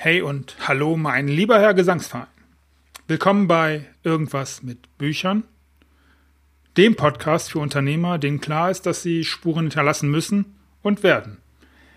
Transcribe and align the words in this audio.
Hey 0.00 0.22
und 0.22 0.54
hallo, 0.68 0.96
mein 0.96 1.26
lieber 1.26 1.58
Herr 1.58 1.74
Gesangsverein. 1.74 2.28
Willkommen 3.08 3.48
bei 3.48 3.84
Irgendwas 4.04 4.62
mit 4.62 4.96
Büchern, 4.96 5.42
dem 6.76 6.94
Podcast 6.94 7.50
für 7.50 7.58
Unternehmer, 7.58 8.16
denen 8.18 8.40
klar 8.40 8.70
ist, 8.70 8.86
dass 8.86 9.02
sie 9.02 9.24
Spuren 9.24 9.62
hinterlassen 9.62 10.08
müssen 10.08 10.54
und 10.82 11.02
werden. 11.02 11.38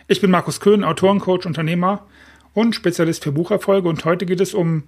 Ich 0.08 0.20
bin 0.20 0.32
Markus 0.32 0.60
Köhn, 0.60 0.84
Autorencoach, 0.84 1.46
Unternehmer 1.46 2.08
und 2.56 2.74
Spezialist 2.74 3.24
für 3.24 3.34
Bucherfolge 3.34 3.88
und 3.88 4.04
heute 4.04 4.26
geht 4.26 4.42
es 4.42 4.56
um, 4.56 4.86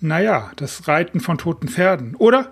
naja, 0.00 0.50
das 0.56 0.88
Reiten 0.88 1.20
von 1.20 1.38
toten 1.38 1.68
Pferden. 1.68 2.16
Oder, 2.16 2.50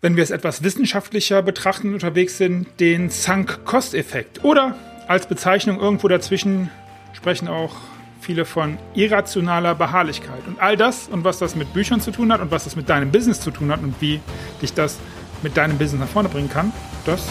wenn 0.00 0.16
wir 0.16 0.24
es 0.24 0.32
etwas 0.32 0.64
wissenschaftlicher 0.64 1.40
betrachten 1.40 1.94
unterwegs 1.94 2.36
sind, 2.38 2.80
den 2.80 3.10
Sunk-Cost-Effekt. 3.10 4.42
Oder 4.42 4.76
als 5.06 5.28
Bezeichnung 5.28 5.78
irgendwo 5.78 6.08
dazwischen 6.08 6.68
sprechen 7.12 7.46
auch 7.46 7.76
viele 8.24 8.44
von 8.44 8.78
irrationaler 8.94 9.74
Beharrlichkeit. 9.74 10.46
Und 10.46 10.60
all 10.60 10.76
das 10.76 11.08
und 11.08 11.24
was 11.24 11.38
das 11.38 11.54
mit 11.54 11.72
Büchern 11.72 12.00
zu 12.00 12.10
tun 12.10 12.32
hat 12.32 12.40
und 12.40 12.50
was 12.50 12.64
das 12.64 12.74
mit 12.74 12.88
deinem 12.88 13.12
Business 13.12 13.40
zu 13.40 13.50
tun 13.50 13.70
hat 13.70 13.82
und 13.82 13.94
wie 14.00 14.20
dich 14.62 14.72
das 14.72 14.98
mit 15.42 15.56
deinem 15.56 15.78
Business 15.78 16.00
nach 16.00 16.08
vorne 16.08 16.28
bringen 16.28 16.48
kann, 16.48 16.72
das 17.04 17.28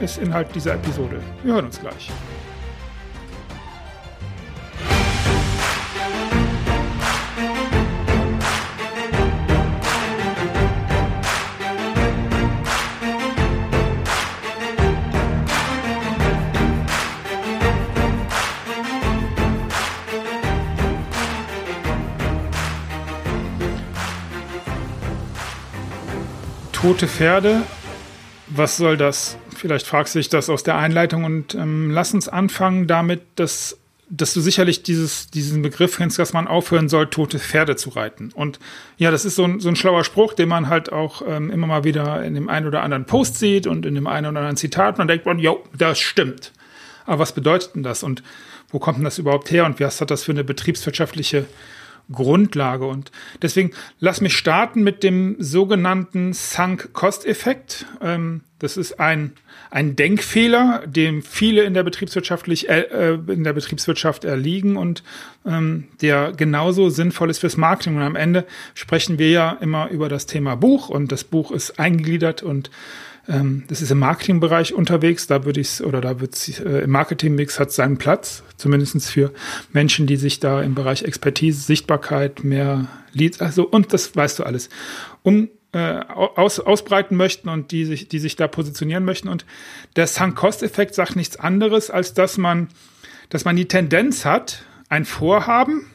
ist 0.00 0.18
Inhalt 0.18 0.48
dieser 0.54 0.74
Episode. 0.74 1.20
Wir 1.44 1.54
hören 1.54 1.66
uns 1.66 1.78
gleich. 1.78 2.10
Tote 26.90 27.06
Pferde, 27.06 27.62
was 28.48 28.76
soll 28.76 28.96
das? 28.96 29.38
Vielleicht 29.54 29.86
fragst 29.86 30.16
du 30.16 30.18
dich 30.18 30.28
das 30.28 30.50
aus 30.50 30.64
der 30.64 30.74
Einleitung 30.74 31.22
und 31.22 31.54
ähm, 31.54 31.92
lass 31.92 32.12
uns 32.14 32.28
anfangen 32.28 32.88
damit, 32.88 33.22
dass, 33.36 33.78
dass 34.08 34.34
du 34.34 34.40
sicherlich 34.40 34.82
dieses, 34.82 35.30
diesen 35.30 35.62
Begriff 35.62 35.98
kennst, 35.98 36.18
dass 36.18 36.32
man 36.32 36.48
aufhören 36.48 36.88
soll, 36.88 37.06
tote 37.06 37.38
Pferde 37.38 37.76
zu 37.76 37.90
reiten. 37.90 38.32
Und 38.34 38.58
ja, 38.98 39.12
das 39.12 39.24
ist 39.24 39.36
so 39.36 39.44
ein, 39.44 39.60
so 39.60 39.68
ein 39.68 39.76
schlauer 39.76 40.02
Spruch, 40.02 40.32
den 40.32 40.48
man 40.48 40.66
halt 40.68 40.90
auch 40.90 41.22
ähm, 41.24 41.50
immer 41.50 41.68
mal 41.68 41.84
wieder 41.84 42.24
in 42.24 42.34
dem 42.34 42.48
einen 42.48 42.66
oder 42.66 42.82
anderen 42.82 43.04
Post 43.04 43.38
sieht 43.38 43.68
und 43.68 43.86
in 43.86 43.94
dem 43.94 44.08
einen 44.08 44.26
oder 44.26 44.40
anderen 44.40 44.56
Zitat. 44.56 44.98
Man 44.98 45.06
denkt, 45.06 45.28
jo, 45.38 45.62
das 45.78 46.00
stimmt. 46.00 46.50
Aber 47.06 47.20
was 47.20 47.30
bedeutet 47.30 47.76
denn 47.76 47.84
das 47.84 48.02
und 48.02 48.24
wo 48.70 48.80
kommt 48.80 48.98
denn 48.98 49.04
das 49.04 49.18
überhaupt 49.20 49.52
her 49.52 49.64
und 49.64 49.78
was 49.78 50.00
hat 50.00 50.10
das 50.10 50.24
für 50.24 50.32
eine 50.32 50.42
betriebswirtschaftliche 50.42 51.46
Grundlage. 52.12 52.86
Und 52.86 53.10
deswegen 53.42 53.72
lass 53.98 54.20
mich 54.20 54.36
starten 54.36 54.82
mit 54.82 55.02
dem 55.02 55.36
sogenannten 55.38 56.32
Sunk-Cost-Effekt. 56.32 57.86
Ähm, 58.02 58.42
das 58.58 58.76
ist 58.76 59.00
ein, 59.00 59.32
ein 59.70 59.96
Denkfehler, 59.96 60.82
dem 60.86 61.22
viele 61.22 61.62
in 61.62 61.72
der, 61.72 61.82
betriebswirtschaftlich, 61.82 62.68
äh, 62.68 63.18
in 63.26 63.42
der 63.42 63.54
Betriebswirtschaft 63.54 64.24
erliegen 64.24 64.76
und 64.76 65.02
ähm, 65.46 65.88
der 66.02 66.32
genauso 66.32 66.90
sinnvoll 66.90 67.30
ist 67.30 67.38
fürs 67.38 67.56
Marketing. 67.56 67.96
Und 67.96 68.02
am 68.02 68.16
Ende 68.16 68.44
sprechen 68.74 69.18
wir 69.18 69.30
ja 69.30 69.52
immer 69.60 69.88
über 69.88 70.08
das 70.08 70.26
Thema 70.26 70.56
Buch 70.56 70.90
und 70.90 71.10
das 71.10 71.24
Buch 71.24 71.50
ist 71.50 71.78
eingegliedert 71.78 72.42
und 72.42 72.70
ähm, 73.28 73.64
das 73.68 73.82
ist 73.82 73.90
im 73.90 73.98
Marketingbereich 73.98 74.74
unterwegs, 74.74 75.26
da 75.26 75.44
würde 75.44 75.60
ich 75.60 75.82
oder 75.82 76.00
da 76.00 76.20
wird 76.20 76.60
äh, 76.60 76.82
im 76.82 76.90
Marketingmix 76.90 77.60
hat 77.60 77.72
seinen 77.72 77.98
Platz, 77.98 78.42
zumindest 78.56 79.10
für 79.10 79.32
Menschen, 79.72 80.06
die 80.06 80.16
sich 80.16 80.40
da 80.40 80.62
im 80.62 80.74
Bereich 80.74 81.02
Expertise, 81.02 81.60
Sichtbarkeit, 81.60 82.44
mehr 82.44 82.88
Leads, 83.12 83.40
also 83.40 83.66
und 83.66 83.92
das 83.92 84.14
weißt 84.14 84.38
du 84.38 84.44
alles, 84.44 84.68
um 85.22 85.48
äh, 85.72 86.00
aus, 86.08 86.58
ausbreiten 86.58 87.16
möchten 87.16 87.48
und 87.48 87.70
die 87.70 87.84
sich, 87.84 88.08
die 88.08 88.18
sich 88.18 88.36
da 88.36 88.48
positionieren 88.48 89.04
möchten. 89.04 89.28
Und 89.28 89.44
der 89.96 90.06
Sunk-Cost-Effekt 90.06 90.94
sagt 90.94 91.16
nichts 91.16 91.36
anderes, 91.36 91.90
als 91.90 92.14
dass 92.14 92.38
man, 92.38 92.68
dass 93.28 93.44
man 93.44 93.54
die 93.54 93.68
Tendenz 93.68 94.24
hat, 94.24 94.64
ein 94.88 95.04
Vorhaben, 95.04 95.86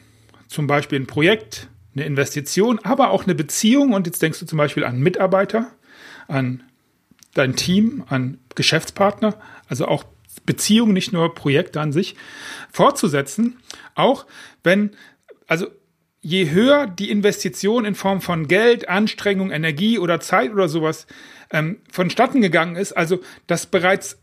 zum 0.48 0.66
Beispiel 0.66 0.98
ein 0.98 1.06
Projekt, 1.06 1.68
eine 1.94 2.06
Investition, 2.06 2.78
aber 2.84 3.10
auch 3.10 3.24
eine 3.24 3.34
Beziehung. 3.34 3.92
Und 3.92 4.06
jetzt 4.06 4.22
denkst 4.22 4.40
du 4.40 4.46
zum 4.46 4.56
Beispiel 4.56 4.84
an 4.84 4.98
Mitarbeiter, 4.98 5.70
an 6.28 6.62
dein 7.36 7.56
Team, 7.56 8.04
an 8.08 8.38
Geschäftspartner, 8.54 9.38
also 9.68 9.86
auch 9.86 10.04
Beziehungen, 10.44 10.92
nicht 10.92 11.12
nur 11.12 11.34
Projekte 11.34 11.80
an 11.80 11.92
sich, 11.92 12.16
fortzusetzen, 12.70 13.58
auch 13.94 14.26
wenn, 14.62 14.92
also 15.46 15.66
je 16.20 16.50
höher 16.50 16.86
die 16.86 17.10
Investition 17.10 17.84
in 17.84 17.94
Form 17.94 18.20
von 18.20 18.48
Geld, 18.48 18.88
Anstrengung, 18.88 19.50
Energie 19.50 19.98
oder 19.98 20.20
Zeit 20.20 20.52
oder 20.52 20.68
sowas 20.68 21.06
ähm, 21.50 21.78
vonstatten 21.90 22.40
gegangen 22.40 22.76
ist, 22.76 22.92
also 22.92 23.20
dass 23.46 23.66
bereits 23.66 24.18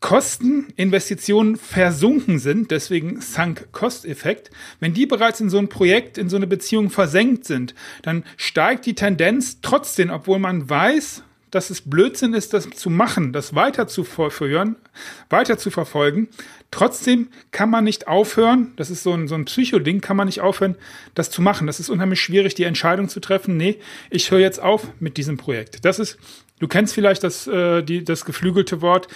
Kosten, 0.00 0.72
Investitionen 0.76 1.56
versunken 1.56 2.38
sind, 2.38 2.70
deswegen 2.70 3.20
Sunk-Cost-Effekt, 3.20 4.50
wenn 4.78 4.92
die 4.92 5.06
bereits 5.06 5.40
in 5.40 5.48
so 5.48 5.58
ein 5.58 5.68
Projekt, 5.68 6.18
in 6.18 6.28
so 6.28 6.36
eine 6.36 6.46
Beziehung 6.46 6.90
versenkt 6.90 7.44
sind, 7.44 7.74
dann 8.02 8.24
steigt 8.36 8.84
die 8.86 8.94
Tendenz 8.94 9.62
trotzdem, 9.62 10.10
obwohl 10.10 10.38
man 10.38 10.68
weiß, 10.68 11.22
dass 11.56 11.70
es 11.70 11.80
Blödsinn 11.80 12.34
ist, 12.34 12.52
das 12.52 12.68
zu 12.68 12.90
machen, 12.90 13.32
das 13.32 13.54
weiter 13.54 13.88
zu 13.88 14.04
verfolgen. 14.04 14.76
Trotzdem 16.70 17.28
kann 17.50 17.70
man 17.70 17.84
nicht 17.84 18.08
aufhören, 18.08 18.74
das 18.76 18.90
ist 18.90 19.02
so 19.02 19.14
ein, 19.14 19.26
so 19.26 19.34
ein 19.34 19.46
Psychoding, 19.46 20.02
kann 20.02 20.18
man 20.18 20.26
nicht 20.26 20.42
aufhören, 20.42 20.76
das 21.14 21.30
zu 21.30 21.40
machen. 21.40 21.66
Das 21.66 21.80
ist 21.80 21.88
unheimlich 21.88 22.20
schwierig, 22.20 22.54
die 22.54 22.64
Entscheidung 22.64 23.08
zu 23.08 23.20
treffen, 23.20 23.56
nee, 23.56 23.78
ich 24.10 24.30
höre 24.30 24.40
jetzt 24.40 24.60
auf 24.60 24.88
mit 25.00 25.16
diesem 25.16 25.38
Projekt. 25.38 25.84
Das 25.86 25.98
ist, 25.98 26.18
du 26.58 26.68
kennst 26.68 26.92
vielleicht 26.92 27.24
das, 27.24 27.46
äh, 27.46 27.82
die, 27.82 28.04
das 28.04 28.26
geflügelte 28.26 28.82
Wort, 28.82 29.08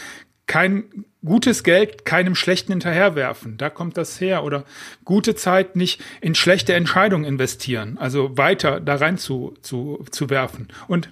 kein 0.46 1.04
gutes 1.24 1.62
Geld 1.62 2.04
keinem 2.04 2.34
schlechten 2.34 2.72
hinterherwerfen. 2.72 3.56
Da 3.56 3.70
kommt 3.70 3.96
das 3.96 4.20
her. 4.20 4.42
Oder 4.42 4.64
gute 5.04 5.34
Zeit 5.34 5.76
nicht 5.76 6.02
in 6.20 6.34
schlechte 6.34 6.72
Entscheidungen 6.74 7.24
investieren. 7.24 7.98
Also 7.98 8.36
weiter 8.36 8.80
da 8.80 8.96
rein 8.96 9.18
zu, 9.18 9.54
zu, 9.62 10.04
zu 10.10 10.30
werfen. 10.30 10.68
Und 10.88 11.10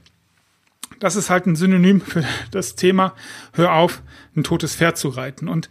das 1.01 1.17
ist 1.17 1.31
halt 1.31 1.47
ein 1.47 1.57
Synonym 1.57 2.01
für 2.01 2.25
das 2.51 2.75
Thema, 2.75 3.15
hör 3.53 3.75
auf, 3.75 4.03
ein 4.37 4.45
totes 4.45 4.77
Pferd 4.77 4.99
zu 4.99 5.09
reiten. 5.09 5.49
Und 5.49 5.69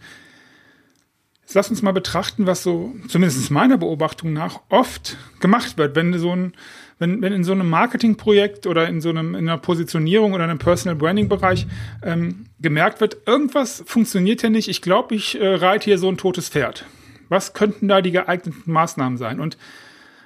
jetzt 1.42 1.54
lass 1.54 1.70
uns 1.70 1.82
mal 1.82 1.92
betrachten, 1.92 2.46
was 2.46 2.62
so, 2.62 2.94
zumindest 3.08 3.50
meiner 3.50 3.78
Beobachtung 3.78 4.32
nach, 4.32 4.60
oft 4.68 5.16
gemacht 5.40 5.78
wird, 5.78 5.96
wenn 5.96 6.16
so 6.18 6.34
ein, 6.34 6.52
wenn, 6.98 7.22
wenn 7.22 7.32
in 7.32 7.44
so 7.44 7.52
einem 7.52 7.68
Marketingprojekt 7.70 8.66
oder 8.66 8.88
in 8.88 9.00
so 9.00 9.10
einem, 9.10 9.34
in 9.34 9.48
einer 9.48 9.58
Positionierung 9.58 10.32
oder 10.32 10.44
einem 10.44 10.58
Personal 10.58 10.96
Branding 10.96 11.28
Bereich 11.28 11.66
ähm, 12.02 12.46
gemerkt 12.60 13.00
wird, 13.00 13.18
irgendwas 13.26 13.82
funktioniert 13.86 14.42
ja 14.42 14.50
nicht, 14.50 14.68
ich 14.68 14.82
glaube, 14.82 15.14
ich 15.14 15.40
äh, 15.40 15.54
reite 15.54 15.84
hier 15.84 15.98
so 15.98 16.08
ein 16.08 16.16
totes 16.16 16.48
Pferd. 16.48 16.86
Was 17.28 17.52
könnten 17.52 17.88
da 17.88 18.00
die 18.00 18.10
geeigneten 18.10 18.70
Maßnahmen 18.70 19.18
sein? 19.18 19.38
Und 19.38 19.56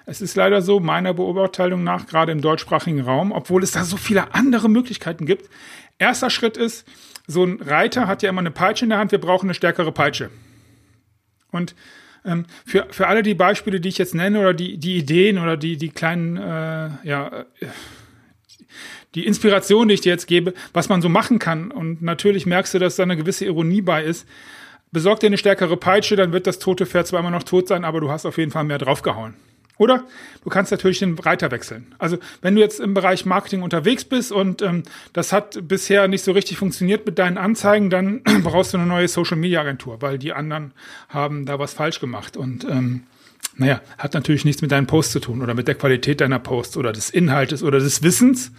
es 0.07 0.21
ist 0.21 0.35
leider 0.37 0.63
so, 0.63 0.81
meiner 0.81 1.15
Beobachtung 1.15 1.85
nach, 1.85 2.07
gerade 2.07 2.33
im 2.33 2.41
deutschsprachigen 2.41 3.01
Raum, 3.01 3.33
obwohl 3.33 3.63
es 3.63 3.73
da 3.73 3.85
so 3.85 3.97
viele 3.97 4.35
andere 4.35 4.69
Möglichkeiten 4.69 5.27
gibt. 5.27 5.49
Erster 5.99 6.31
Schritt 6.31 6.57
ist, 6.57 6.87
so 7.27 7.45
ein 7.45 7.61
Reiter 7.61 8.07
hat 8.07 8.23
ja 8.23 8.31
immer 8.31 8.41
eine 8.41 8.51
Peitsche 8.51 8.85
in 8.85 8.91
der 8.91 8.99
Hand, 8.99 9.13
wir 9.13 9.21
brauchen 9.21 9.47
eine 9.47 9.55
stärkere 9.55 9.93
Peitsche. 9.93 10.31
Und 11.51 11.75
ähm, 12.25 12.47
für, 12.65 12.87
für 12.91 13.07
alle 13.07 13.23
die 13.23 13.35
Beispiele, 13.35 13.81
die 13.81 13.89
ich 13.89 13.99
jetzt 13.99 14.15
nenne, 14.15 14.41
oder 14.41 14.55
die, 14.55 14.79
die 14.79 14.97
Ideen 14.97 15.39
oder 15.39 15.57
die, 15.57 15.77
die 15.77 15.91
kleinen, 15.91 16.37
äh, 16.37 16.91
ja, 17.05 17.45
die 19.15 19.27
Inspiration, 19.27 19.89
die 19.89 19.95
ich 19.95 20.01
dir 20.01 20.13
jetzt 20.13 20.27
gebe, 20.27 20.55
was 20.73 20.89
man 20.89 21.03
so 21.03 21.09
machen 21.09 21.39
kann. 21.39 21.71
Und 21.71 22.03
natürlich 22.03 22.47
merkst 22.47 22.75
du, 22.75 22.79
dass 22.79 22.97
da 22.97 23.03
eine 23.03 23.17
gewisse 23.17 23.45
Ironie 23.45 23.83
bei 23.83 24.03
ist. 24.03 24.27
Besorg 24.91 25.21
dir 25.21 25.27
eine 25.27 25.39
stärkere 25.39 25.77
Peitsche, 25.77 26.17
dann 26.17 26.33
wird 26.33 26.47
das 26.47 26.59
tote 26.59 26.87
Pferd 26.87 27.07
zwar 27.07 27.21
immer 27.21 27.31
noch 27.31 27.43
tot 27.43 27.69
sein, 27.69 27.85
aber 27.85 28.01
du 28.01 28.11
hast 28.11 28.27
auf 28.27 28.39
jeden 28.39 28.51
Fall 28.51 28.65
mehr 28.65 28.79
draufgehauen. 28.79 29.35
Oder 29.79 30.05
du 30.45 30.51
kannst 30.51 30.71
natürlich 30.71 30.99
den 30.99 31.19
Reiter 31.19 31.51
wechseln. 31.51 31.95
Also 31.99 32.19
wenn 32.41 32.55
du 32.55 32.61
jetzt 32.61 32.79
im 32.79 32.95
Bereich 32.95 33.25
Marketing 33.25 33.63
unterwegs 33.63 34.05
bist 34.05 34.31
und 34.31 34.63
ähm, 34.63 34.83
das 35.13 35.33
hat 35.33 35.67
bisher 35.67 36.09
nicht 36.09 36.23
so 36.23 36.33
richtig 36.33 36.59
funktioniert 36.59 37.07
mit 37.07 37.19
deinen 37.19 37.39
Anzeigen, 37.39 37.91
dann 37.91 38.23
brauchst 38.43 38.75
du 38.75 38.79
eine 38.79 38.87
neue 38.87 39.09
Social-Media-Agentur, 39.09 40.03
weil 40.03 40.19
die 40.19 40.33
anderen 40.33 40.73
haben 41.09 41.47
da 41.47 41.59
was 41.59 41.75
falsch 41.75 42.01
gemacht. 42.01 42.37
Und 42.37 42.65
ähm, 42.65 43.05
naja, 43.57 43.81
hat 43.99 44.15
natürlich 44.15 44.45
nichts 44.45 44.63
mit 44.63 44.73
deinen 44.73 44.87
Posts 44.87 45.13
zu 45.13 45.21
tun 45.21 45.43
oder 45.43 45.55
mit 45.55 45.69
der 45.69 45.75
Qualität 45.75 46.21
deiner 46.21 46.39
Posts 46.39 46.77
oder 46.77 46.93
des 46.93 47.11
Inhaltes 47.11 47.63
oder 47.63 47.79
des 47.79 48.03
Wissens. 48.03 48.53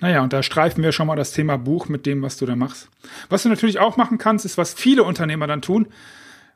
Naja, 0.00 0.22
und 0.22 0.32
da 0.32 0.42
streifen 0.42 0.82
wir 0.82 0.90
schon 0.90 1.06
mal 1.06 1.16
das 1.16 1.32
Thema 1.32 1.58
Buch 1.58 1.88
mit 1.88 2.06
dem, 2.06 2.22
was 2.22 2.36
du 2.36 2.46
da 2.46 2.56
machst. 2.56 2.88
Was 3.28 3.44
du 3.44 3.48
natürlich 3.48 3.78
auch 3.78 3.96
machen 3.96 4.18
kannst, 4.18 4.44
ist, 4.44 4.58
was 4.58 4.74
viele 4.74 5.04
Unternehmer 5.04 5.46
dann 5.46 5.62
tun, 5.62 5.86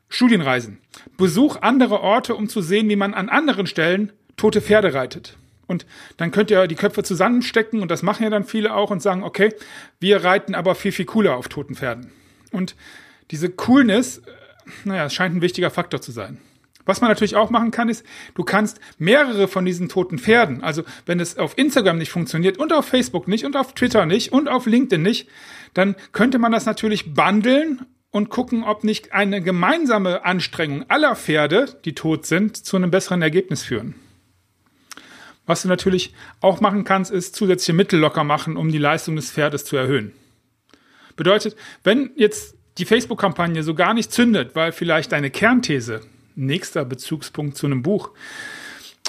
Studienreisen. 0.09 0.79
Besuch 1.17 1.57
andere 1.61 2.01
Orte, 2.01 2.35
um 2.35 2.49
zu 2.49 2.61
sehen, 2.61 2.89
wie 2.89 2.95
man 2.95 3.13
an 3.13 3.29
anderen 3.29 3.67
Stellen 3.67 4.11
tote 4.35 4.61
Pferde 4.61 4.93
reitet. 4.93 5.37
Und 5.67 5.85
dann 6.15 6.31
könnt 6.31 6.49
ihr 6.49 6.67
die 6.67 6.75
Köpfe 6.75 7.03
zusammenstecken 7.03 7.81
und 7.81 7.91
das 7.91 8.01
machen 8.01 8.23
ja 8.23 8.29
dann 8.29 8.45
viele 8.45 8.73
auch 8.73 8.89
und 8.89 9.01
sagen, 9.01 9.23
okay, 9.23 9.53
wir 9.99 10.23
reiten 10.23 10.55
aber 10.55 10.75
viel, 10.75 10.93
viel 10.93 11.05
cooler 11.05 11.35
auf 11.35 11.49
toten 11.49 11.75
Pferden. 11.75 12.11
Und 12.51 12.75
diese 13.31 13.49
Coolness, 13.49 14.19
äh, 14.19 14.21
naja, 14.85 15.05
es 15.05 15.13
scheint 15.13 15.35
ein 15.35 15.41
wichtiger 15.41 15.69
Faktor 15.69 16.01
zu 16.01 16.11
sein. 16.11 16.39
Was 16.85 17.01
man 17.01 17.09
natürlich 17.09 17.35
auch 17.35 17.49
machen 17.49 17.71
kann, 17.71 17.89
ist, 17.89 18.05
du 18.35 18.45
kannst 18.45 18.79
mehrere 18.97 19.49
von 19.49 19.65
diesen 19.65 19.89
toten 19.89 20.17
Pferden, 20.17 20.63
also 20.63 20.83
wenn 21.05 21.19
es 21.19 21.37
auf 21.37 21.57
Instagram 21.57 21.97
nicht 21.97 22.11
funktioniert 22.11 22.57
und 22.57 22.71
auf 22.71 22.85
Facebook 22.85 23.27
nicht 23.27 23.43
und 23.43 23.57
auf 23.57 23.73
Twitter 23.73 24.05
nicht 24.05 24.31
und 24.31 24.47
auf 24.47 24.65
LinkedIn 24.65 25.01
nicht, 25.01 25.27
dann 25.73 25.97
könnte 26.13 26.39
man 26.39 26.53
das 26.53 26.65
natürlich 26.65 27.13
bundeln 27.13 27.85
und 28.17 28.29
gucken, 28.29 28.63
ob 28.63 28.83
nicht 28.83 29.13
eine 29.13 29.43
gemeinsame 29.43 30.25
Anstrengung 30.25 30.83
aller 30.89 31.15
Pferde, 31.15 31.77
die 31.85 31.93
tot 31.93 32.25
sind, 32.25 32.57
zu 32.57 32.75
einem 32.75 32.89
besseren 32.89 33.21
Ergebnis 33.21 33.61
führen. 33.63 33.93
Was 35.45 35.61
du 35.61 35.67
natürlich 35.67 36.15
auch 36.41 36.59
machen 36.59 36.83
kannst, 36.83 37.11
ist 37.11 37.35
zusätzliche 37.35 37.73
Mittel 37.73 37.99
locker 37.99 38.23
machen, 38.23 38.57
um 38.57 38.71
die 38.71 38.79
Leistung 38.79 39.15
des 39.15 39.31
Pferdes 39.31 39.65
zu 39.65 39.77
erhöhen. 39.77 40.13
Bedeutet, 41.15 41.55
wenn 41.83 42.09
jetzt 42.15 42.55
die 42.79 42.85
Facebook-Kampagne 42.85 43.61
so 43.61 43.75
gar 43.75 43.93
nicht 43.93 44.11
zündet, 44.11 44.55
weil 44.55 44.71
vielleicht 44.71 45.11
deine 45.11 45.29
Kernthese, 45.29 46.01
nächster 46.35 46.85
Bezugspunkt 46.85 47.55
zu 47.55 47.67
einem 47.67 47.83
Buch, 47.83 48.09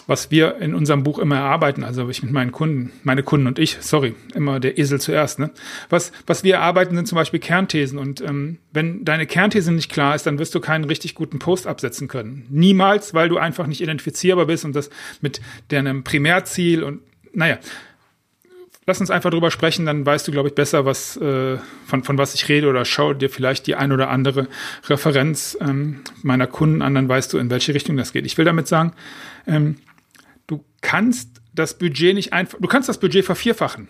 was 0.08 0.30
wir 0.30 0.56
in 0.56 0.74
unserem 0.74 1.02
Buch 1.02 1.18
immer 1.18 1.36
erarbeiten, 1.36 1.84
also 1.84 2.08
ich 2.08 2.22
mit 2.22 2.32
meinen 2.32 2.50
Kunden, 2.50 2.92
meine 3.04 3.22
Kunden 3.22 3.46
und 3.46 3.58
ich, 3.58 3.76
sorry, 3.80 4.14
immer 4.34 4.58
der 4.58 4.78
Esel 4.78 4.98
zuerst, 5.00 5.38
ne? 5.38 5.50
Was, 5.90 6.12
was 6.26 6.42
wir 6.42 6.54
erarbeiten, 6.54 6.96
sind 6.96 7.06
zum 7.06 7.16
Beispiel 7.16 7.40
Kernthesen. 7.40 7.98
Und 7.98 8.22
ähm, 8.22 8.56
wenn 8.72 9.04
deine 9.04 9.26
Kernthese 9.26 9.70
nicht 9.70 9.92
klar 9.92 10.14
ist, 10.14 10.26
dann 10.26 10.38
wirst 10.38 10.54
du 10.54 10.60
keinen 10.60 10.84
richtig 10.84 11.14
guten 11.14 11.38
Post 11.38 11.66
absetzen 11.66 12.08
können. 12.08 12.46
Niemals, 12.48 13.12
weil 13.12 13.28
du 13.28 13.36
einfach 13.36 13.66
nicht 13.66 13.82
identifizierbar 13.82 14.46
bist 14.46 14.64
und 14.64 14.74
das 14.74 14.88
mit 15.20 15.42
deinem 15.68 16.04
Primärziel 16.04 16.82
und 16.84 17.00
naja, 17.34 17.58
lass 18.86 19.02
uns 19.02 19.10
einfach 19.10 19.28
drüber 19.28 19.50
sprechen, 19.50 19.84
dann 19.84 20.06
weißt 20.06 20.26
du, 20.26 20.32
glaube 20.32 20.48
ich, 20.48 20.54
besser, 20.54 20.86
was 20.86 21.18
äh, 21.18 21.58
von, 21.86 22.02
von 22.02 22.16
was 22.16 22.34
ich 22.34 22.48
rede 22.48 22.68
oder 22.68 22.86
schau 22.86 23.12
dir 23.12 23.28
vielleicht 23.28 23.66
die 23.66 23.74
ein 23.74 23.92
oder 23.92 24.08
andere 24.08 24.48
Referenz 24.88 25.58
ähm, 25.60 26.00
meiner 26.22 26.46
Kunden 26.46 26.80
an, 26.80 26.94
dann 26.94 27.10
weißt 27.10 27.30
du, 27.34 27.36
in 27.36 27.50
welche 27.50 27.74
Richtung 27.74 27.98
das 27.98 28.14
geht. 28.14 28.24
Ich 28.24 28.38
will 28.38 28.46
damit 28.46 28.66
sagen, 28.66 28.94
ähm, 29.46 29.76
kannst 30.80 31.40
das 31.54 31.78
Budget 31.78 32.14
nicht 32.14 32.32
einfach, 32.32 32.58
du 32.60 32.68
kannst 32.68 32.88
das 32.88 33.00
Budget 33.00 33.24
vervierfachen. 33.24 33.88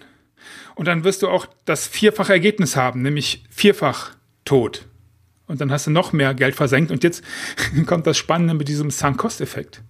Und 0.75 0.87
dann 0.87 1.05
wirst 1.05 1.23
du 1.23 1.29
auch 1.29 1.47
das 1.65 1.87
vierfache 1.87 2.33
Ergebnis 2.33 2.77
haben, 2.77 3.03
nämlich 3.03 3.45
vierfach 3.51 4.13
tot. 4.45 4.87
Und 5.49 5.61
dann 5.61 5.73
hast 5.73 5.87
du 5.87 5.91
noch 5.91 6.13
mehr 6.13 6.35
Geld 6.35 6.55
versenkt. 6.55 6.91
Und 6.91 7.03
jetzt 7.03 7.25
kommt 7.87 8.07
das 8.07 8.17
Spannende 8.17 8.55
mit 8.55 8.69
diesem 8.69 8.91
Sunk-Cost-Effekt. 8.91 9.83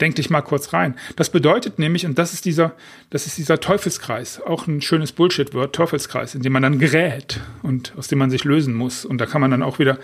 Denk 0.00 0.16
dich 0.16 0.30
mal 0.30 0.40
kurz 0.40 0.72
rein. 0.72 0.94
Das 1.16 1.28
bedeutet 1.28 1.78
nämlich, 1.78 2.06
und 2.06 2.18
das 2.18 2.32
ist 2.32 2.46
dieser, 2.46 2.74
das 3.10 3.26
ist 3.26 3.36
dieser 3.36 3.60
Teufelskreis, 3.60 4.40
auch 4.40 4.66
ein 4.66 4.80
schönes 4.80 5.12
Bullshit-Wort, 5.12 5.74
Teufelskreis, 5.74 6.34
in 6.34 6.40
dem 6.40 6.54
man 6.54 6.62
dann 6.62 6.78
gerät 6.78 7.40
und 7.62 7.92
aus 7.98 8.08
dem 8.08 8.18
man 8.18 8.30
sich 8.30 8.44
lösen 8.44 8.72
muss. 8.72 9.04
Und 9.04 9.18
da 9.18 9.26
kann 9.26 9.42
man 9.42 9.50
dann 9.50 9.62
auch 9.62 9.78
wieder 9.78 9.98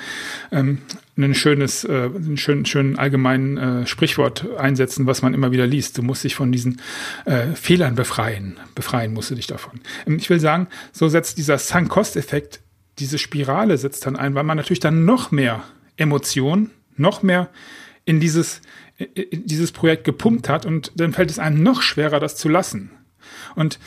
ähm, 0.53 0.79
ein 1.17 1.35
schönes, 1.35 1.85
äh, 1.85 2.11
einen 2.15 2.37
schönen, 2.37 2.67
schönen 2.67 2.99
allgemeinen 2.99 3.57
äh, 3.57 3.87
Sprichwort 3.87 4.47
einsetzen, 4.59 5.07
was 5.07 5.23
man 5.23 5.33
immer 5.33 5.51
wieder 5.51 5.67
liest. 5.67 5.97
Du 5.97 6.03
musst 6.03 6.25
dich 6.25 6.35
von 6.35 6.53
diesen 6.53 6.83
äh, 7.25 7.55
Fehlern 7.55 7.95
befreien. 7.95 8.59
Befreien 8.75 9.15
musst 9.15 9.31
du 9.31 9.35
dich 9.35 9.47
davon. 9.47 9.81
Ähm, 10.07 10.19
ich 10.19 10.29
will 10.29 10.41
sagen, 10.41 10.69
so 10.93 11.09
setzt 11.09 11.39
dieser 11.39 11.57
Sunk-Cost-Effekt, 11.57 12.61
diese 12.99 13.19
Spirale 13.19 13.77
setzt 13.79 14.07
dann 14.07 14.17
ein, 14.17 14.35
weil 14.35 14.45
man 14.45 14.57
natürlich 14.57 14.81
dann 14.81 15.05
noch 15.05 15.31
mehr 15.31 15.65
Emotionen, 15.97 16.71
noch 16.97 17.23
mehr 17.23 17.49
in 18.05 18.21
dieses, 18.21 18.63
in 18.99 19.47
dieses 19.47 19.73
Projekt 19.73 20.05
gepumpt 20.05 20.49
hat 20.49 20.65
und 20.65 20.93
dann 20.97 21.13
fällt 21.13 21.31
es 21.31 21.39
einem 21.39 21.63
noch 21.63 21.83
schwerer, 21.83 22.21
das 22.21 22.37
zu 22.37 22.49
lassen. 22.49 22.91
Und 23.55 23.79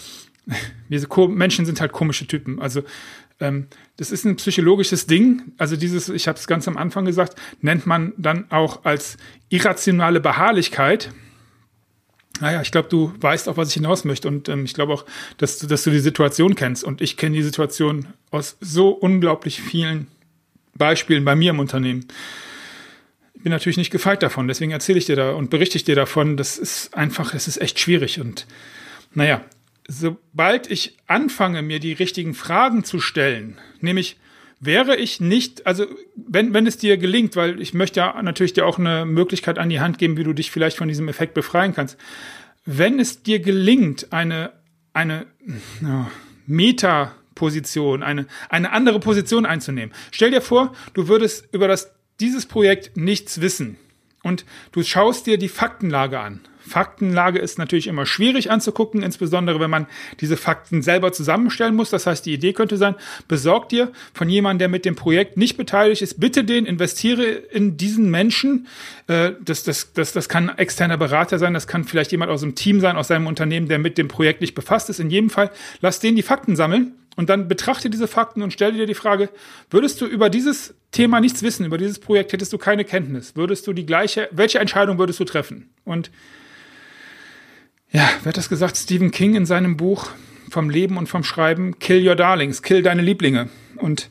diese 0.89 1.07
Menschen 1.27 1.65
sind 1.65 1.81
halt 1.81 1.91
komische 1.91 2.27
Typen. 2.27 2.61
Also 2.61 2.83
ähm, 3.39 3.67
das 3.97 4.11
ist 4.11 4.25
ein 4.25 4.35
psychologisches 4.35 5.07
Ding. 5.07 5.53
Also 5.57 5.75
dieses, 5.75 6.09
ich 6.09 6.27
habe 6.27 6.37
es 6.37 6.47
ganz 6.47 6.67
am 6.67 6.77
Anfang 6.77 7.05
gesagt, 7.05 7.35
nennt 7.61 7.85
man 7.85 8.13
dann 8.17 8.51
auch 8.51 8.85
als 8.85 9.17
irrationale 9.49 10.19
Beharrlichkeit. 10.19 11.11
Naja, 12.39 12.61
ich 12.61 12.71
glaube, 12.71 12.89
du 12.89 13.13
weißt 13.19 13.49
auch, 13.49 13.57
was 13.57 13.69
ich 13.69 13.75
hinaus 13.75 14.05
möchte. 14.05 14.27
Und 14.27 14.49
ähm, 14.49 14.65
ich 14.65 14.73
glaube 14.73 14.93
auch, 14.93 15.05
dass 15.37 15.59
du, 15.59 15.67
dass 15.67 15.83
du 15.83 15.91
die 15.91 15.99
Situation 15.99 16.55
kennst. 16.55 16.83
Und 16.83 17.01
ich 17.01 17.17
kenne 17.17 17.35
die 17.35 17.43
Situation 17.43 18.07
aus 18.31 18.57
so 18.61 18.89
unglaublich 18.89 19.61
vielen 19.61 20.07
Beispielen 20.75 21.25
bei 21.25 21.35
mir 21.35 21.51
im 21.51 21.59
Unternehmen 21.59 22.07
bin 23.43 23.51
natürlich 23.51 23.77
nicht 23.77 23.91
gefeit 23.91 24.21
davon, 24.21 24.47
deswegen 24.47 24.71
erzähle 24.71 24.99
ich 24.99 25.05
dir 25.05 25.15
da 25.15 25.31
und 25.31 25.49
berichte 25.49 25.77
ich 25.77 25.83
dir 25.83 25.95
davon. 25.95 26.37
Das 26.37 26.57
ist 26.57 26.93
einfach, 26.95 27.33
es 27.33 27.47
ist 27.47 27.61
echt 27.61 27.79
schwierig. 27.79 28.19
Und 28.19 28.45
naja, 29.13 29.43
sobald 29.87 30.69
ich 30.69 30.97
anfange, 31.07 31.61
mir 31.61 31.79
die 31.79 31.93
richtigen 31.93 32.33
Fragen 32.33 32.83
zu 32.83 32.99
stellen, 32.99 33.57
nämlich 33.79 34.17
wäre 34.59 34.95
ich 34.97 35.19
nicht, 35.21 35.65
also 35.65 35.85
wenn, 36.15 36.53
wenn 36.53 36.67
es 36.67 36.77
dir 36.77 36.97
gelingt, 36.97 37.35
weil 37.35 37.61
ich 37.61 37.73
möchte 37.73 38.01
ja 38.01 38.21
natürlich 38.21 38.53
dir 38.53 38.65
auch 38.65 38.77
eine 38.77 39.05
Möglichkeit 39.05 39.57
an 39.57 39.69
die 39.69 39.79
Hand 39.79 39.97
geben, 39.97 40.17
wie 40.17 40.23
du 40.23 40.33
dich 40.33 40.51
vielleicht 40.51 40.77
von 40.77 40.87
diesem 40.87 41.07
Effekt 41.07 41.33
befreien 41.33 41.73
kannst. 41.73 41.97
Wenn 42.65 42.99
es 42.99 43.23
dir 43.23 43.39
gelingt, 43.39 44.11
eine, 44.11 44.51
eine 44.93 45.25
ja, 45.81 46.11
Meta-Position, 46.45 48.03
eine, 48.03 48.27
eine 48.49 48.71
andere 48.71 48.99
Position 48.99 49.45
einzunehmen. 49.45 49.93
Stell 50.11 50.31
dir 50.31 50.41
vor, 50.41 50.73
du 50.93 51.07
würdest 51.07 51.47
über 51.53 51.67
das 51.67 51.93
dieses 52.19 52.45
Projekt 52.45 52.97
nichts 52.97 53.39
wissen 53.39 53.77
und 54.23 54.45
du 54.73 54.83
schaust 54.83 55.25
dir 55.25 55.37
die 55.37 55.47
Faktenlage 55.47 56.19
an. 56.19 56.41
Faktenlage 56.69 57.39
ist 57.39 57.57
natürlich 57.57 57.87
immer 57.87 58.05
schwierig 58.05 58.49
anzugucken, 58.51 59.03
insbesondere 59.03 59.59
wenn 59.59 59.69
man 59.69 59.87
diese 60.21 60.37
Fakten 60.37 60.81
selber 60.81 61.11
zusammenstellen 61.11 61.75
muss. 61.75 61.89
Das 61.89 62.05
heißt, 62.05 62.25
die 62.25 62.33
Idee 62.33 62.53
könnte 62.53 62.77
sein, 62.77 62.95
besorg 63.27 63.67
dir 63.67 63.91
von 64.13 64.29
jemandem, 64.29 64.59
der 64.59 64.67
mit 64.69 64.85
dem 64.85 64.95
Projekt 64.95 65.35
nicht 65.35 65.57
beteiligt 65.57 66.01
ist, 66.01 66.19
bitte 66.19 66.45
den, 66.45 66.65
investiere 66.65 67.23
in 67.23 67.75
diesen 67.75 68.09
Menschen. 68.09 68.67
Äh, 69.07 69.31
das, 69.43 69.63
das, 69.63 69.91
das, 69.91 70.13
das 70.13 70.29
kann 70.29 70.49
externer 70.57 70.97
Berater 70.97 71.39
sein, 71.39 71.53
das 71.53 71.67
kann 71.67 71.83
vielleicht 71.83 72.11
jemand 72.11 72.31
aus 72.31 72.41
dem 72.41 72.55
Team 72.55 72.79
sein, 72.79 72.95
aus 72.95 73.09
seinem 73.09 73.27
Unternehmen, 73.27 73.67
der 73.67 73.79
mit 73.79 73.97
dem 73.97 74.07
Projekt 74.07 74.39
nicht 74.39 74.55
befasst 74.55 74.89
ist. 74.89 74.99
In 74.99 75.09
jedem 75.09 75.29
Fall, 75.29 75.51
lass 75.81 75.99
den 75.99 76.15
die 76.15 76.23
Fakten 76.23 76.55
sammeln 76.55 76.93
und 77.19 77.29
dann 77.29 77.49
betrachte 77.49 77.89
diese 77.89 78.07
Fakten 78.07 78.41
und 78.41 78.53
stelle 78.53 78.73
dir 78.73 78.85
die 78.85 78.93
Frage, 78.93 79.29
würdest 79.69 79.99
du 79.99 80.05
über 80.05 80.29
dieses 80.29 80.73
Thema 80.91 81.19
nichts 81.19 81.43
wissen, 81.43 81.65
über 81.65 81.77
dieses 81.77 81.99
Projekt 81.99 82.31
hättest 82.31 82.53
du 82.53 82.57
keine 82.57 82.85
Kenntnis, 82.85 83.35
würdest 83.35 83.67
du 83.67 83.73
die 83.73 83.85
gleiche, 83.85 84.29
welche 84.31 84.59
Entscheidung 84.59 84.97
würdest 84.97 85.19
du 85.19 85.25
treffen? 85.25 85.69
Und 85.83 86.11
ja, 87.91 88.09
wer 88.23 88.29
hat 88.29 88.37
das 88.37 88.49
gesagt? 88.49 88.77
Stephen 88.77 89.11
King 89.11 89.35
in 89.35 89.45
seinem 89.45 89.77
Buch 89.77 90.09
vom 90.49 90.69
Leben 90.69 90.97
und 90.97 91.07
vom 91.07 91.23
Schreiben, 91.23 91.79
Kill 91.79 92.07
Your 92.07 92.15
Darlings, 92.15 92.61
kill 92.61 92.81
deine 92.81 93.01
Lieblinge. 93.01 93.49
Und 93.77 94.09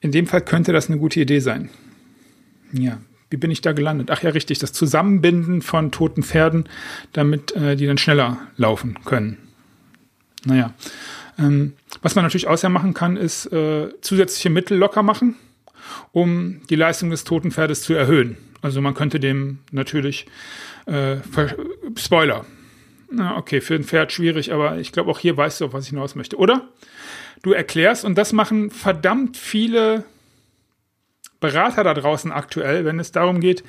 in 0.00 0.12
dem 0.12 0.26
Fall 0.26 0.40
könnte 0.40 0.72
das 0.72 0.88
eine 0.88 0.98
gute 0.98 1.20
Idee 1.20 1.40
sein. 1.40 1.70
Ja, 2.72 2.98
wie 3.30 3.36
bin 3.36 3.50
ich 3.50 3.60
da 3.60 3.72
gelandet? 3.72 4.10
Ach 4.10 4.22
ja, 4.22 4.30
richtig, 4.30 4.58
das 4.58 4.72
Zusammenbinden 4.72 5.62
von 5.62 5.90
toten 5.90 6.22
Pferden, 6.22 6.68
damit 7.12 7.52
äh, 7.52 7.76
die 7.76 7.86
dann 7.86 7.98
schneller 7.98 8.38
laufen 8.56 8.98
können. 9.04 9.38
Naja, 10.44 10.72
ähm, 11.38 11.74
was 12.02 12.14
man 12.14 12.24
natürlich 12.24 12.48
außer 12.48 12.68
machen 12.68 12.94
kann, 12.94 13.16
ist 13.16 13.46
äh, 13.52 13.88
zusätzliche 14.00 14.50
Mittel 14.50 14.78
locker 14.78 15.02
machen, 15.02 15.36
um 16.12 16.62
die 16.68 16.76
Leistung 16.76 17.10
des 17.10 17.24
toten 17.24 17.50
Pferdes 17.50 17.82
zu 17.82 17.94
erhöhen. 17.94 18.36
Also 18.62 18.80
man 18.80 18.94
könnte 18.94 19.20
dem 19.20 19.58
natürlich 19.70 20.26
äh, 20.86 21.16
Spoiler. 21.96 22.44
Na, 23.10 23.36
okay, 23.36 23.60
für 23.60 23.74
ein 23.74 23.84
Pferd 23.84 24.12
schwierig, 24.12 24.52
aber 24.52 24.78
ich 24.78 24.92
glaube 24.92 25.10
auch 25.10 25.18
hier 25.18 25.36
weißt 25.36 25.60
du, 25.60 25.66
auf 25.66 25.72
was 25.72 25.84
ich 25.84 25.90
hinaus 25.90 26.14
möchte, 26.14 26.36
oder? 26.36 26.68
Du 27.42 27.52
erklärst, 27.52 28.04
und 28.04 28.16
das 28.16 28.32
machen 28.32 28.70
verdammt 28.70 29.36
viele 29.36 30.04
Berater 31.40 31.82
da 31.82 31.94
draußen 31.94 32.30
aktuell, 32.30 32.84
wenn 32.84 33.00
es 33.00 33.12
darum 33.12 33.40
geht, 33.40 33.64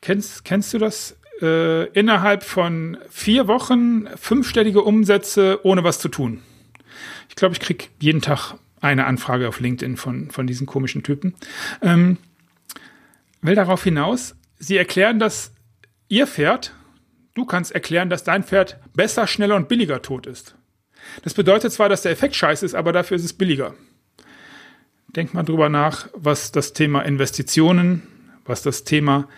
kennst, 0.00 0.44
kennst 0.44 0.74
du 0.74 0.78
das? 0.78 1.16
Äh, 1.42 1.88
innerhalb 1.90 2.42
von 2.42 2.96
vier 3.10 3.46
Wochen 3.46 4.06
fünfstellige 4.16 4.82
Umsätze 4.82 5.60
ohne 5.64 5.84
was 5.84 5.98
zu 5.98 6.08
tun. 6.08 6.40
Ich 7.28 7.36
glaube, 7.36 7.52
ich 7.52 7.60
kriege 7.60 7.84
jeden 8.00 8.22
Tag 8.22 8.54
eine 8.80 9.04
Anfrage 9.04 9.46
auf 9.46 9.60
LinkedIn 9.60 9.98
von, 9.98 10.30
von 10.30 10.46
diesen 10.46 10.66
komischen 10.66 11.02
Typen. 11.02 11.34
Ähm, 11.82 12.16
will 13.42 13.54
darauf 13.54 13.84
hinaus, 13.84 14.34
sie 14.58 14.78
erklären, 14.78 15.18
dass 15.18 15.52
ihr 16.08 16.26
Pferd, 16.26 16.72
du 17.36 17.44
kannst 17.44 17.72
erklären, 17.72 18.10
dass 18.10 18.24
dein 18.24 18.42
Pferd 18.42 18.78
besser, 18.94 19.26
schneller 19.26 19.54
und 19.56 19.68
billiger 19.68 20.02
tot 20.02 20.26
ist. 20.26 20.56
Das 21.22 21.34
bedeutet 21.34 21.72
zwar, 21.72 21.88
dass 21.88 22.02
der 22.02 22.10
Effekt 22.10 22.34
scheiße 22.34 22.66
ist, 22.66 22.74
aber 22.74 22.92
dafür 22.92 23.16
ist 23.16 23.24
es 23.24 23.32
billiger. 23.32 23.74
Denk 25.08 25.34
mal 25.34 25.44
drüber 25.44 25.68
nach, 25.68 26.08
was 26.14 26.50
das 26.50 26.72
Thema 26.72 27.02
Investitionen, 27.02 28.02
was 28.44 28.62
das 28.62 28.84
Thema 28.84 29.28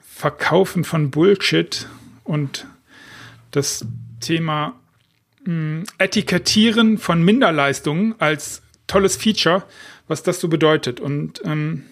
Verkaufen 0.00 0.84
von 0.84 1.10
Bullshit 1.10 1.88
und 2.24 2.66
das 3.52 3.86
Thema 4.20 4.74
Etikettieren 5.98 6.96
von 6.96 7.22
Minderleistungen 7.22 8.14
als 8.18 8.62
tolles 8.86 9.16
Feature, 9.16 9.64
was 10.08 10.22
das 10.22 10.40
so 10.40 10.48
bedeutet. 10.48 11.00
Und 11.00 11.42
ähm, 11.44 11.84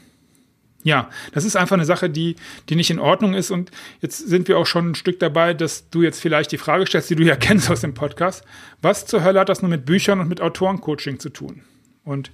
ja, 0.82 1.10
das 1.32 1.44
ist 1.44 1.56
einfach 1.56 1.74
eine 1.74 1.84
Sache, 1.84 2.10
die, 2.10 2.36
die 2.68 2.74
nicht 2.74 2.90
in 2.90 2.98
Ordnung 2.98 3.34
ist. 3.34 3.50
Und 3.50 3.70
jetzt 4.00 4.18
sind 4.18 4.48
wir 4.48 4.58
auch 4.58 4.66
schon 4.66 4.90
ein 4.90 4.94
Stück 4.94 5.20
dabei, 5.20 5.54
dass 5.54 5.88
du 5.90 6.02
jetzt 6.02 6.20
vielleicht 6.20 6.52
die 6.52 6.58
Frage 6.58 6.86
stellst, 6.86 7.10
die 7.10 7.16
du 7.16 7.22
ja 7.22 7.36
kennst 7.40 7.70
aus 7.70 7.80
dem 7.80 7.94
Podcast. 7.94 8.44
Was 8.80 9.06
zur 9.06 9.22
Hölle 9.22 9.40
hat 9.40 9.48
das 9.48 9.62
nur 9.62 9.70
mit 9.70 9.84
Büchern 9.84 10.20
und 10.20 10.28
mit 10.28 10.40
Autorencoaching 10.40 11.18
zu 11.18 11.30
tun? 11.30 11.62
Und 12.04 12.32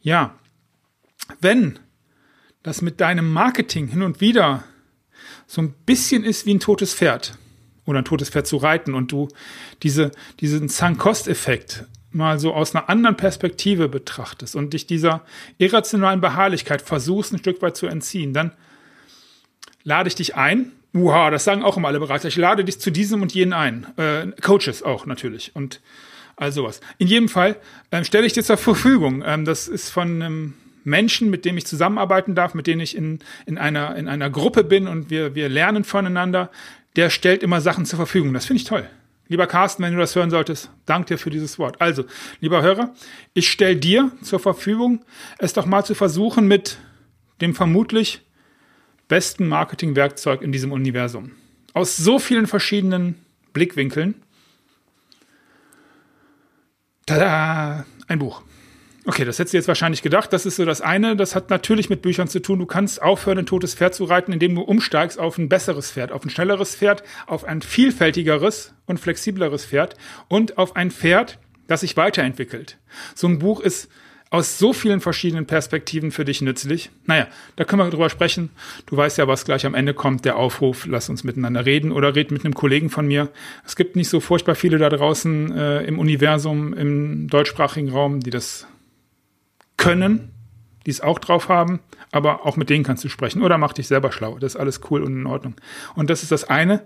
ja, 0.00 0.34
wenn 1.40 1.78
das 2.62 2.82
mit 2.82 3.00
deinem 3.00 3.32
Marketing 3.32 3.86
hin 3.86 4.02
und 4.02 4.20
wieder 4.20 4.64
so 5.46 5.62
ein 5.62 5.72
bisschen 5.86 6.24
ist 6.24 6.46
wie 6.46 6.54
ein 6.54 6.60
totes 6.60 6.94
Pferd 6.94 7.38
oder 7.84 7.98
ein 7.98 8.04
totes 8.04 8.30
Pferd 8.30 8.46
zu 8.46 8.56
reiten 8.56 8.94
und 8.94 9.12
du 9.12 9.28
diese, 9.82 10.10
diesen 10.40 10.68
Sunk-Cost-Effekt 10.68 11.84
mal 12.14 12.38
so 12.38 12.54
aus 12.54 12.74
einer 12.74 12.88
anderen 12.88 13.16
Perspektive 13.16 13.88
betrachtest 13.88 14.56
und 14.56 14.72
dich 14.72 14.86
dieser 14.86 15.22
irrationalen 15.58 16.20
Beharrlichkeit 16.20 16.82
versuchst, 16.82 17.32
ein 17.32 17.38
Stück 17.38 17.62
weit 17.62 17.76
zu 17.76 17.86
entziehen, 17.86 18.32
dann 18.32 18.52
lade 19.82 20.08
ich 20.08 20.14
dich 20.14 20.36
ein. 20.36 20.72
Uha, 20.94 21.30
das 21.30 21.44
sagen 21.44 21.64
auch 21.64 21.76
immer 21.76 21.88
alle 21.88 22.00
Berater. 22.00 22.28
Ich 22.28 22.36
lade 22.36 22.64
dich 22.64 22.78
zu 22.78 22.90
diesem 22.90 23.22
und 23.22 23.34
jenen 23.34 23.52
ein. 23.52 23.86
Äh, 23.96 24.28
Coaches 24.40 24.82
auch 24.82 25.06
natürlich 25.06 25.50
und 25.54 25.80
all 26.36 26.52
sowas. 26.52 26.80
In 26.98 27.08
jedem 27.08 27.28
Fall 27.28 27.56
äh, 27.90 28.04
stelle 28.04 28.26
ich 28.26 28.32
dir 28.32 28.44
zur 28.44 28.56
Verfügung. 28.56 29.22
Ähm, 29.26 29.44
das 29.44 29.68
ist 29.68 29.90
von 29.90 30.22
einem 30.22 30.54
Menschen, 30.84 31.30
mit 31.30 31.44
dem 31.44 31.56
ich 31.56 31.66
zusammenarbeiten 31.66 32.34
darf, 32.34 32.54
mit 32.54 32.66
denen 32.66 32.80
ich 32.80 32.96
in, 32.96 33.20
in, 33.46 33.58
einer, 33.58 33.96
in 33.96 34.08
einer 34.08 34.30
Gruppe 34.30 34.64
bin 34.64 34.86
und 34.86 35.10
wir, 35.10 35.34
wir 35.34 35.48
lernen 35.48 35.82
voneinander. 35.84 36.50
Der 36.96 37.10
stellt 37.10 37.42
immer 37.42 37.60
Sachen 37.60 37.86
zur 37.86 37.96
Verfügung. 37.96 38.32
Das 38.32 38.46
finde 38.46 38.62
ich 38.62 38.68
toll. 38.68 38.88
Lieber 39.28 39.46
Carsten, 39.46 39.82
wenn 39.82 39.94
du 39.94 39.98
das 39.98 40.14
hören 40.14 40.30
solltest, 40.30 40.70
danke 40.84 41.14
dir 41.14 41.18
für 41.18 41.30
dieses 41.30 41.58
Wort. 41.58 41.80
Also, 41.80 42.04
lieber 42.40 42.62
Hörer, 42.62 42.94
ich 43.32 43.50
stelle 43.50 43.76
dir 43.76 44.12
zur 44.22 44.38
Verfügung, 44.38 45.04
es 45.38 45.54
doch 45.54 45.64
mal 45.64 45.84
zu 45.84 45.94
versuchen 45.94 46.46
mit 46.46 46.78
dem 47.40 47.54
vermutlich 47.54 48.20
besten 49.08 49.48
Marketingwerkzeug 49.48 50.42
in 50.42 50.52
diesem 50.52 50.72
Universum. 50.72 51.32
Aus 51.72 51.96
so 51.96 52.18
vielen 52.18 52.46
verschiedenen 52.46 53.16
Blickwinkeln. 53.52 54.22
Tada! 57.06 57.86
Ein 58.06 58.18
Buch. 58.18 58.42
Okay, 59.06 59.26
das 59.26 59.38
hättest 59.38 59.52
du 59.52 59.58
jetzt 59.58 59.68
wahrscheinlich 59.68 60.00
gedacht. 60.00 60.32
Das 60.32 60.46
ist 60.46 60.56
so 60.56 60.64
das 60.64 60.80
eine. 60.80 61.14
Das 61.14 61.34
hat 61.34 61.50
natürlich 61.50 61.90
mit 61.90 62.00
Büchern 62.00 62.26
zu 62.26 62.40
tun. 62.40 62.58
Du 62.58 62.66
kannst 62.66 63.02
aufhören, 63.02 63.38
ein 63.38 63.46
totes 63.46 63.74
Pferd 63.74 63.94
zu 63.94 64.04
reiten, 64.04 64.32
indem 64.32 64.54
du 64.54 64.62
umsteigst 64.62 65.18
auf 65.18 65.36
ein 65.36 65.50
besseres 65.50 65.90
Pferd, 65.90 66.10
auf 66.10 66.24
ein 66.24 66.30
schnelleres 66.30 66.74
Pferd, 66.74 67.02
auf 67.26 67.44
ein 67.44 67.60
vielfältigeres 67.60 68.72
und 68.86 68.98
flexibleres 68.98 69.66
Pferd 69.66 69.96
und 70.28 70.56
auf 70.56 70.74
ein 70.74 70.90
Pferd, 70.90 71.38
das 71.66 71.80
sich 71.80 71.98
weiterentwickelt. 71.98 72.78
So 73.14 73.26
ein 73.26 73.38
Buch 73.38 73.60
ist 73.60 73.90
aus 74.30 74.58
so 74.58 74.72
vielen 74.72 75.00
verschiedenen 75.00 75.46
Perspektiven 75.46 76.10
für 76.10 76.24
dich 76.24 76.40
nützlich. 76.40 76.90
Naja, 77.04 77.28
da 77.56 77.64
können 77.64 77.82
wir 77.82 77.90
drüber 77.90 78.10
sprechen. 78.10 78.50
Du 78.86 78.96
weißt 78.96 79.18
ja, 79.18 79.28
was 79.28 79.44
gleich 79.44 79.64
am 79.64 79.74
Ende 79.74 79.94
kommt, 79.94 80.24
der 80.24 80.36
Aufruf, 80.36 80.86
lass 80.86 81.08
uns 81.08 81.22
miteinander 81.24 81.64
reden 81.66 81.92
oder 81.92 82.16
red 82.16 82.32
mit 82.32 82.44
einem 82.44 82.54
Kollegen 82.54 82.90
von 82.90 83.06
mir. 83.06 83.28
Es 83.64 83.76
gibt 83.76 83.94
nicht 83.94 84.08
so 84.08 84.18
furchtbar 84.18 84.56
viele 84.56 84.78
da 84.78 84.88
draußen 84.88 85.56
äh, 85.56 85.82
im 85.84 86.00
Universum, 86.00 86.72
im 86.72 87.28
deutschsprachigen 87.28 87.90
Raum, 87.90 88.20
die 88.20 88.30
das 88.30 88.66
können, 89.76 90.30
die 90.86 90.90
es 90.90 91.00
auch 91.00 91.18
drauf 91.18 91.48
haben, 91.48 91.80
aber 92.12 92.46
auch 92.46 92.56
mit 92.56 92.70
denen 92.70 92.84
kannst 92.84 93.04
du 93.04 93.08
sprechen 93.08 93.42
oder 93.42 93.58
mach 93.58 93.72
dich 93.72 93.88
selber 93.88 94.12
schlau. 94.12 94.38
Das 94.38 94.54
ist 94.54 94.60
alles 94.60 94.80
cool 94.90 95.02
und 95.02 95.16
in 95.16 95.26
Ordnung. 95.26 95.54
Und 95.94 96.10
das 96.10 96.22
ist 96.22 96.32
das 96.32 96.44
eine, 96.44 96.82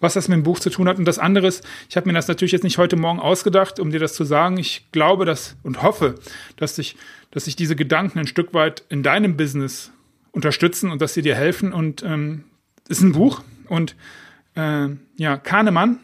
was 0.00 0.14
das 0.14 0.28
mit 0.28 0.36
dem 0.36 0.42
Buch 0.44 0.60
zu 0.60 0.70
tun 0.70 0.88
hat. 0.88 0.98
Und 0.98 1.04
das 1.04 1.18
andere 1.18 1.48
ist, 1.48 1.66
ich 1.88 1.96
habe 1.96 2.06
mir 2.06 2.12
das 2.12 2.28
natürlich 2.28 2.52
jetzt 2.52 2.62
nicht 2.62 2.78
heute 2.78 2.96
Morgen 2.96 3.18
ausgedacht, 3.18 3.80
um 3.80 3.90
dir 3.90 3.98
das 4.00 4.14
zu 4.14 4.24
sagen. 4.24 4.56
Ich 4.58 4.90
glaube 4.92 5.24
dass 5.24 5.56
und 5.62 5.82
hoffe, 5.82 6.14
dass 6.56 6.76
sich, 6.76 6.96
dass 7.30 7.46
sich 7.46 7.56
diese 7.56 7.76
Gedanken 7.76 8.20
ein 8.20 8.26
Stück 8.26 8.54
weit 8.54 8.84
in 8.88 9.02
deinem 9.02 9.36
Business 9.36 9.90
unterstützen 10.30 10.90
und 10.90 11.02
dass 11.02 11.14
sie 11.14 11.22
dir 11.22 11.34
helfen. 11.34 11.72
Und 11.72 12.02
ähm, 12.04 12.44
ist 12.88 13.02
ein 13.02 13.12
Buch 13.12 13.42
und 13.68 13.96
äh, 14.54 14.88
ja, 15.16 15.36
Kahnemann, 15.36 16.00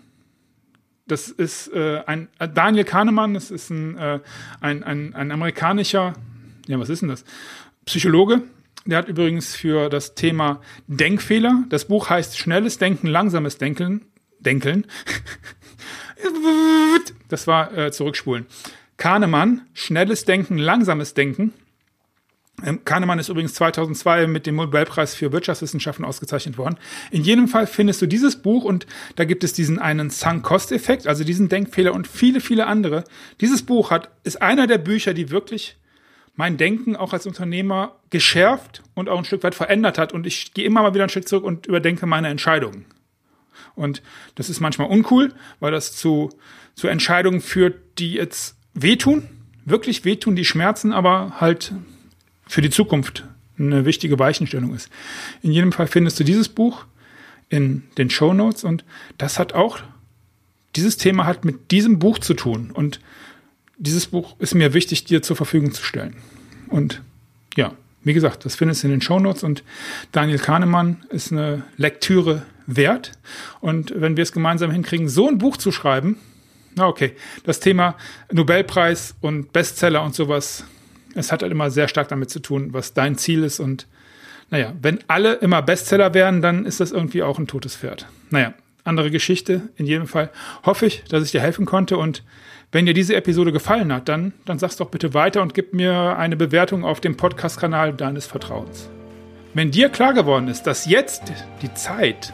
das 1.07 1.29
ist 1.29 1.69
äh, 1.73 2.03
ein 2.07 2.29
äh, 2.39 2.49
Daniel 2.49 2.85
Kahnemann, 2.85 3.35
das 3.35 3.51
ist 3.51 3.71
ein, 3.71 3.97
äh, 3.99 4.21
ein, 4.61 4.83
ein, 4.83 5.15
ein 5.15 5.31
amerikanischer, 5.31 6.15
ja, 6.67 6.79
was 6.79 6.89
ist 6.89 7.03
denn 7.03 7.09
das? 7.09 7.25
Psychologe. 7.85 8.43
Der 8.87 8.99
hat 8.99 9.09
übrigens 9.09 9.55
für 9.55 9.89
das 9.89 10.15
Thema 10.15 10.61
Denkfehler, 10.89 11.65
das 11.71 11.87
Buch 11.87 12.11
heißt 12.11 12.39
Schnelles 12.39 12.79
Denken, 12.79 13.07
langsames 13.07 13.59
Denken, 13.59 14.07
Denkeln. 14.41 14.87
Das 17.29 17.47
war 17.47 17.77
äh, 17.77 17.91
zurückspulen. 17.91 18.47
Kahnemann, 18.97 19.63
schnelles 19.75 20.25
Denken, 20.25 20.57
langsames 20.57 21.13
Denken. 21.13 21.53
Ähm, 22.65 22.85
Kahnemann 22.85 23.19
ist 23.19 23.29
übrigens 23.29 23.55
2002 23.55 24.27
mit 24.27 24.47
dem 24.47 24.57
Nobelpreis 24.57 25.15
für 25.15 25.33
Wirtschaftswissenschaften 25.33 26.05
ausgezeichnet 26.05 26.59
worden. 26.59 26.77
In 27.11 27.23
jedem 27.23 27.47
Fall 27.47 27.67
findest 27.67 28.01
du 28.03 28.07
dieses 28.07 28.37
Buch 28.37 28.65
und 28.65 28.87
da 29.17 29.25
gibt 29.25 29.45
es 29.45 29.53
diesen 29.53 29.79
einen 29.79 30.11
Sunk-Cost-Effekt, 30.11 31.07
also 31.07 31.25
diesen 31.25 31.49
Denkfehler 31.49 31.93
und 31.93 32.09
viele, 32.09 32.41
viele 32.41 32.67
andere. 32.67 33.05
Dieses 33.41 33.63
Buch 33.63 33.91
hat, 33.91 34.11
ist 34.25 34.41
einer 34.41 34.67
der 34.67 34.79
Bücher, 34.79 35.15
die 35.15 35.31
wirklich 35.31 35.77
mein 36.37 36.57
Denken 36.57 36.97
auch 36.97 37.13
als 37.13 37.27
Unternehmer 37.27 37.97
geschärft 38.11 38.83
und 38.95 39.09
auch 39.09 39.19
ein 39.19 39.25
Stück 39.25 39.45
weit 39.45 39.55
verändert 39.55 39.99
hat. 39.99 40.13
Und 40.13 40.27
ich 40.27 40.55
gehe 40.55 40.65
immer 40.65 40.83
mal 40.83 40.95
wieder 40.95 41.05
ein 41.05 41.11
Stück 41.11 41.29
zurück 41.29 41.45
und 41.45 41.67
überdenke 41.67 42.07
meine 42.07 42.29
Entscheidungen. 42.29 42.87
Und 43.77 44.03
das 44.35 44.51
ist 44.51 44.61
manchmal 44.61 44.89
uncool, 44.89 45.33
weil 45.61 45.71
das 45.71 45.97
zu, 45.97 46.31
zu 46.75 46.89
Entscheidungen 46.89 47.41
führt, 47.41 47.99
die 47.99 48.15
jetzt 48.15 48.57
wehtun, 48.73 49.29
wirklich 49.65 50.05
wehtun, 50.05 50.35
die 50.35 50.45
schmerzen, 50.45 50.93
aber 50.93 51.41
halt 51.41 51.73
für 52.55 52.63
die 52.63 52.71
Zukunft 52.71 53.25
eine 53.59 53.85
wichtige 53.85 54.17
Weichenstellung 54.21 54.77
ist. 54.77 54.89
In 55.43 55.51
jedem 55.51 55.73
Fall 55.73 55.89
findest 55.89 56.21
du 56.21 56.25
dieses 56.25 56.49
Buch 56.49 56.87
in 57.49 57.83
den 57.99 58.11
Show 58.11 58.33
Notes 58.33 58.63
und 58.63 58.85
das 59.19 59.41
hat 59.41 59.55
auch, 59.55 59.81
dieses 60.77 60.97
Thema 60.97 61.27
hat 61.27 61.45
mit 61.45 61.73
diesem 61.73 61.99
Buch 61.99 62.21
zu 62.21 62.35
tun 62.35 62.71
und 62.71 63.01
dieses 63.77 64.07
Buch 64.07 64.37
ist 64.39 64.55
mir 64.55 64.73
wichtig, 64.73 65.03
dir 65.03 65.21
zur 65.21 65.35
Verfügung 65.35 65.73
zu 65.73 65.83
stellen. 65.83 66.15
Und 66.69 67.03
ja, 67.57 67.73
wie 68.05 68.15
gesagt, 68.15 68.45
das 68.45 68.55
findest 68.55 68.85
du 68.85 68.87
in 68.87 68.93
den 68.93 69.03
Show 69.03 69.19
Notes 69.19 69.43
und 69.43 69.65
Daniel 70.13 70.39
Kahnemann 70.39 71.05
ist 71.09 71.33
eine 71.33 71.65
Lektüre 71.77 72.43
wert. 72.69 73.19
Und 73.61 73.93
wenn 73.97 74.17
wir 74.17 74.23
es 74.23 74.31
gemeinsam 74.31 74.71
hinkriegen, 74.71 75.09
so 75.09 75.29
ein 75.29 75.39
Buch 75.39 75.57
zu 75.57 75.73
schreiben, 75.73 76.19
na 76.77 76.87
okay, 76.87 77.17
das 77.43 77.59
Thema 77.59 77.97
Nobelpreis 78.31 79.17
und 79.21 79.53
Bestseller 79.53 80.05
und 80.05 80.15
sowas, 80.15 80.65
es 81.15 81.33
hat 81.33 81.43
halt 81.43 81.53
immer 81.53 81.71
sehr 81.71 81.89
stark 81.89 82.09
damit 82.09 82.31
zu 82.31 82.41
tun, 82.41 82.73
was 82.73 82.95
dein 82.95 83.17
Ziel 83.17 83.45
ist. 83.45 83.61
Und 83.61 83.87
naja, 84.51 84.73
wenn 84.81 84.99
alle 85.09 85.35
immer 85.35 85.63
Bestseller 85.63 86.15
wären, 86.15 86.43
dann 86.43 86.67
ist 86.67 86.81
das 86.81 86.93
irgendwie 86.93 87.23
auch 87.23 87.39
ein 87.39 87.47
totes 87.47 87.77
Pferd. 87.77 88.07
Naja, 88.31 88.55
andere 88.85 89.11
Geschichte. 89.11 89.63
In 89.77 89.87
jedem 89.87 90.07
Fall 90.07 90.31
hoffe 90.65 90.87
ich, 90.87 91.05
dass 91.05 91.25
ich 91.25 91.33
dir 91.33 91.41
helfen 91.41 91.65
konnte. 91.65 91.97
Und 91.97 92.23
wenn 92.73 92.87
dir 92.87 92.95
diese 92.95 93.17
Episode 93.17 93.53
gefallen 93.53 93.93
hat, 93.93 94.09
dann, 94.09 94.33
dann 94.45 94.59
sag's 94.59 94.77
doch 94.77 94.91
bitte 94.91 95.15
weiter 95.15 95.43
und 95.43 95.55
gib 95.55 95.73
mir 95.73 96.17
eine 96.19 96.37
Bewertung 96.37 96.85
auf 96.85 97.01
dem 97.01 97.17
Podcast-Kanal 97.17 97.95
deines 97.95 98.27
Vertrauens. 98.27 98.89
Wenn 99.55 99.71
dir 99.71 99.89
klar 99.89 100.13
geworden 100.15 100.49
ist, 100.49 100.65
dass 100.65 100.87
jetzt 100.87 101.23
die 101.63 101.73
Zeit 101.75 102.33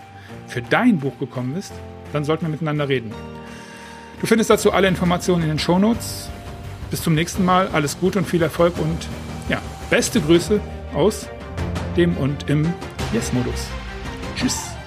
für 0.48 0.62
dein 0.62 0.98
Buch 0.98 1.18
gekommen 1.18 1.56
ist, 1.56 1.72
dann 2.12 2.24
sollten 2.24 2.46
wir 2.46 2.50
miteinander 2.50 2.88
reden. 2.88 3.12
Du 4.20 4.26
findest 4.26 4.50
dazu 4.50 4.72
alle 4.72 4.88
Informationen 4.88 5.42
in 5.42 5.48
den 5.48 5.58
Shownotes. 5.58 6.30
Bis 6.90 7.02
zum 7.02 7.14
nächsten 7.14 7.44
Mal. 7.44 7.68
Alles 7.68 7.98
Gute 7.98 8.18
und 8.18 8.26
viel 8.26 8.42
Erfolg 8.42 8.78
und 8.78 9.08
ja, 9.48 9.60
beste 9.90 10.20
Grüße 10.20 10.60
aus 10.94 11.26
dem 11.96 12.16
und 12.16 12.48
im 12.48 12.72
Yes-Modus. 13.12 13.66
Tschüss. 14.36 14.79